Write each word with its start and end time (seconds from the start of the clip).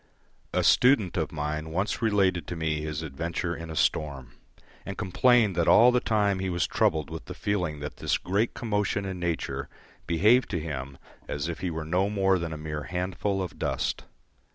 A 0.51 0.63
student 0.63 1.15
of 1.15 1.31
mine 1.31 1.69
once 1.69 2.01
related 2.01 2.47
to 2.47 2.55
me 2.55 2.81
his 2.81 3.03
adventure 3.03 3.55
in 3.55 3.69
a 3.69 3.75
storm, 3.75 4.31
and 4.83 4.97
complained 4.97 5.55
that 5.55 5.67
all 5.67 5.91
the 5.91 5.99
time 5.99 6.39
he 6.39 6.49
was 6.49 6.65
troubled 6.65 7.11
with 7.11 7.25
the 7.25 7.35
feeling 7.35 7.81
that 7.81 7.97
this 7.97 8.17
great 8.17 8.55
commotion 8.55 9.05
in 9.05 9.19
nature 9.19 9.69
behaved 10.07 10.49
to 10.49 10.59
him 10.59 10.97
as 11.27 11.47
if 11.47 11.59
he 11.59 11.69
were 11.69 11.85
no 11.85 12.09
more 12.09 12.39
than 12.39 12.51
a 12.51 12.57
mere 12.57 12.85
handful 12.85 13.43
of 13.43 13.59
dust. 13.59 14.05